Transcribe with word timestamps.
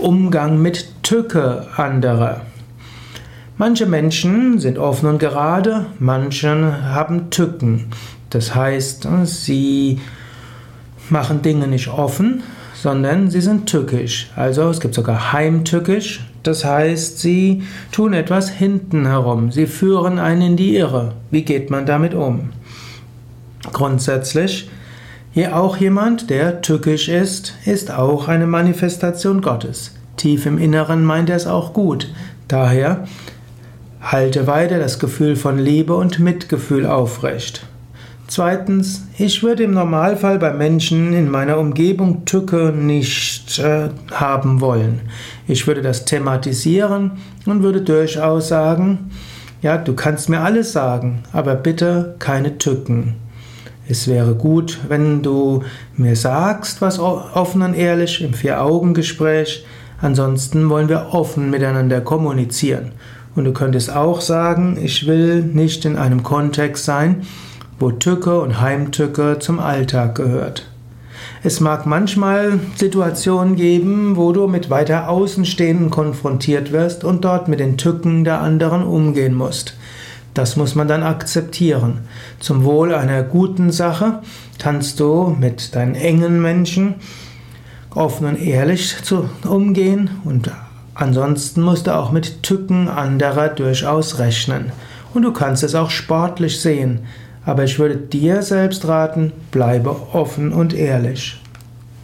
Umgang 0.00 0.62
mit 0.62 1.02
Tücke 1.02 1.66
anderer. 1.76 2.42
Manche 3.56 3.86
Menschen 3.86 4.60
sind 4.60 4.78
offen 4.78 5.08
und 5.08 5.18
gerade, 5.18 5.86
manche 5.98 6.84
haben 6.94 7.30
Tücken. 7.30 7.86
Das 8.30 8.54
heißt, 8.54 9.08
sie 9.24 10.00
machen 11.10 11.42
Dinge 11.42 11.66
nicht 11.66 11.88
offen, 11.88 12.42
sondern 12.74 13.30
sie 13.30 13.40
sind 13.40 13.66
tückisch. 13.66 14.30
Also 14.36 14.68
es 14.68 14.78
gibt 14.78 14.94
sogar 14.94 15.32
heimtückisch. 15.32 16.24
Das 16.44 16.64
heißt, 16.64 17.18
sie 17.18 17.64
tun 17.90 18.12
etwas 18.12 18.48
hinten 18.48 19.06
herum. 19.06 19.50
Sie 19.50 19.66
führen 19.66 20.20
einen 20.20 20.42
in 20.42 20.56
die 20.56 20.76
Irre. 20.76 21.14
Wie 21.32 21.42
geht 21.42 21.70
man 21.70 21.86
damit 21.86 22.14
um? 22.14 22.50
Grundsätzlich 23.72 24.70
hier 25.32 25.56
auch 25.56 25.76
jemand, 25.76 26.30
der 26.30 26.62
tückisch 26.62 27.08
ist, 27.08 27.54
ist 27.64 27.90
auch 27.90 28.28
eine 28.28 28.46
Manifestation 28.46 29.40
Gottes. 29.40 29.94
Tief 30.16 30.46
im 30.46 30.58
Inneren 30.58 31.04
meint 31.04 31.30
er 31.30 31.36
es 31.36 31.46
auch 31.46 31.72
gut. 31.72 32.12
Daher 32.48 33.06
halte 34.00 34.46
weiter 34.46 34.78
das 34.78 34.98
Gefühl 34.98 35.36
von 35.36 35.58
Liebe 35.58 35.94
und 35.94 36.18
Mitgefühl 36.18 36.86
aufrecht. 36.86 37.66
Zweitens, 38.26 39.06
ich 39.16 39.42
würde 39.42 39.62
im 39.62 39.72
Normalfall 39.72 40.38
bei 40.38 40.52
Menschen 40.52 41.14
in 41.14 41.30
meiner 41.30 41.58
Umgebung 41.58 42.26
Tücke 42.26 42.74
nicht 42.76 43.58
äh, 43.58 43.88
haben 44.12 44.60
wollen. 44.60 45.00
Ich 45.46 45.66
würde 45.66 45.80
das 45.80 46.04
thematisieren 46.04 47.12
und 47.46 47.62
würde 47.62 47.80
durchaus 47.80 48.48
sagen, 48.48 49.10
ja, 49.62 49.78
du 49.78 49.94
kannst 49.94 50.28
mir 50.28 50.40
alles 50.40 50.72
sagen, 50.72 51.22
aber 51.32 51.54
bitte 51.54 52.16
keine 52.18 52.58
Tücken. 52.58 53.14
Es 53.90 54.06
wäre 54.06 54.34
gut, 54.34 54.80
wenn 54.88 55.22
du 55.22 55.62
mir 55.96 56.14
sagst, 56.14 56.82
was 56.82 56.98
offen 56.98 57.62
und 57.62 57.72
ehrlich 57.72 58.20
im 58.22 58.34
Vier-Augen-Gespräch. 58.34 59.64
Ansonsten 60.02 60.68
wollen 60.68 60.90
wir 60.90 61.14
offen 61.14 61.48
miteinander 61.48 62.02
kommunizieren. 62.02 62.92
Und 63.34 63.44
du 63.44 63.52
könntest 63.54 63.90
auch 63.90 64.20
sagen, 64.20 64.78
ich 64.82 65.06
will 65.06 65.42
nicht 65.42 65.86
in 65.86 65.96
einem 65.96 66.22
Kontext 66.22 66.84
sein, 66.84 67.22
wo 67.78 67.90
Tücke 67.90 68.38
und 68.40 68.60
Heimtücke 68.60 69.38
zum 69.40 69.58
Alltag 69.58 70.16
gehört. 70.16 70.66
Es 71.42 71.60
mag 71.60 71.86
manchmal 71.86 72.60
Situationen 72.76 73.56
geben, 73.56 74.16
wo 74.16 74.32
du 74.32 74.48
mit 74.48 74.68
weiter 74.68 75.08
Außenstehenden 75.08 75.88
konfrontiert 75.88 76.72
wirst 76.72 77.04
und 77.04 77.24
dort 77.24 77.48
mit 77.48 77.60
den 77.60 77.78
Tücken 77.78 78.24
der 78.24 78.42
anderen 78.42 78.82
umgehen 78.82 79.34
musst. 79.34 79.78
Das 80.34 80.56
muss 80.56 80.74
man 80.74 80.88
dann 80.88 81.02
akzeptieren. 81.02 82.00
Zum 82.38 82.64
Wohl 82.64 82.94
einer 82.94 83.22
guten 83.22 83.72
Sache 83.72 84.20
kannst 84.58 85.00
du 85.00 85.36
mit 85.38 85.74
deinen 85.74 85.94
engen 85.94 86.40
Menschen 86.40 86.94
offen 87.94 88.26
und 88.26 88.40
ehrlich 88.40 88.94
umgehen 89.48 90.10
und 90.24 90.50
ansonsten 90.94 91.62
musst 91.62 91.86
du 91.86 91.96
auch 91.96 92.12
mit 92.12 92.42
Tücken 92.42 92.88
anderer 92.88 93.48
durchaus 93.48 94.18
rechnen. 94.18 94.72
Und 95.14 95.22
du 95.22 95.32
kannst 95.32 95.62
es 95.62 95.74
auch 95.74 95.90
sportlich 95.90 96.60
sehen. 96.60 97.00
Aber 97.44 97.64
ich 97.64 97.78
würde 97.78 97.96
dir 97.96 98.42
selbst 98.42 98.86
raten, 98.86 99.32
bleibe 99.50 99.96
offen 100.12 100.52
und 100.52 100.74
ehrlich. 100.74 101.40